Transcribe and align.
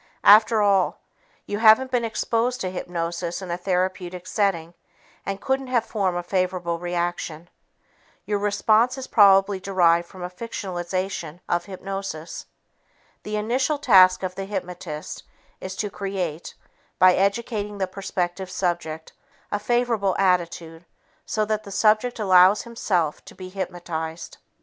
After 0.25 0.63
all, 0.63 0.99
you 1.45 1.59
haven't 1.59 1.91
been 1.91 2.03
exposed 2.03 2.59
to 2.61 2.71
hypnosis 2.71 3.39
in 3.39 3.51
a 3.51 3.55
therapeutic 3.57 4.25
setting 4.25 4.73
and 5.27 5.39
couldn't 5.39 5.67
have 5.67 5.85
formed 5.85 6.17
a 6.17 6.23
favorable 6.23 6.79
reaction. 6.79 7.51
Your 8.25 8.39
response 8.39 8.97
is 8.97 9.05
probably 9.05 9.59
derived 9.59 10.07
from 10.07 10.23
a 10.23 10.29
fictionization 10.31 11.39
of 11.47 11.65
hypnosis. 11.65 12.47
The 13.21 13.35
initial 13.35 13.77
task 13.77 14.23
of 14.23 14.33
the 14.33 14.45
hypnotist 14.45 15.21
is 15.59 15.75
to 15.75 15.91
create, 15.91 16.55
by 16.97 17.13
educating 17.13 17.77
the 17.77 17.85
prospective 17.85 18.49
subject, 18.49 19.13
a 19.51 19.59
favorable 19.59 20.15
attitude 20.17 20.83
so 21.27 21.45
that 21.45 21.61
the 21.63 21.69
subject 21.69 22.17
allows 22.17 22.63
himself 22.63 23.23
to 23.25 23.35
be 23.35 23.49
hypnotized. 23.49 24.39